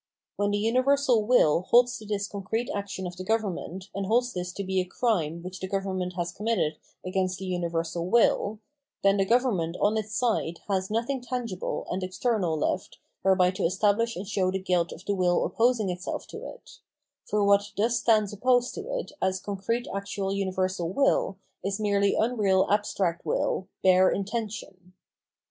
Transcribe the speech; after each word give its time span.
When 0.35 0.49
the 0.49 0.57
universal 0.57 1.27
will 1.27 1.61
holds 1.69 1.99
to 1.99 2.07
this 2.07 2.27
concrete 2.27 2.71
action 2.73 3.05
of 3.05 3.15
the 3.17 3.23
government 3.23 3.89
and 3.93 4.07
holds 4.07 4.33
this 4.33 4.51
to 4.53 4.63
be 4.63 4.81
a 4.81 4.83
crime 4.83 5.43
which 5.43 5.59
the 5.59 5.67
government 5.67 6.13
has 6.17 6.31
committed 6.31 6.77
against 7.05 7.37
the 7.37 7.45
universal 7.45 8.09
will, 8.09 8.57
then 9.03 9.17
the 9.17 9.25
government 9.27 9.77
on 9.79 9.95
its 9.97 10.15
side 10.17 10.59
has 10.67 10.89
nothing 10.89 11.21
tangible 11.21 11.85
and 11.91 12.01
external 12.01 12.57
left 12.57 12.97
whereby 13.21 13.51
to 13.51 13.61
estabhsh 13.61 14.15
and 14.15 14.27
show 14.27 14.49
the 14.49 14.57
guilt 14.57 14.91
of 14.91 15.05
the 15.05 15.13
will 15.13 15.45
opposing 15.45 15.91
itself 15.91 16.25
to 16.29 16.45
it; 16.47 16.79
for 17.29 17.43
what 17.45 17.71
thus 17.77 17.99
stands 17.99 18.33
opposed 18.33 18.73
to 18.73 18.81
it 18.97 19.11
as 19.21 19.39
concrete 19.39 19.87
actual 19.93 20.33
uni 20.33 20.51
versal 20.51 20.91
will 20.91 21.37
is 21.63 21.79
merely 21.79 22.15
unreal 22.15 22.65
abstract 22.71 23.23
wiU, 23.23 23.67
bare 23.83 24.09
intention. 24.09 24.93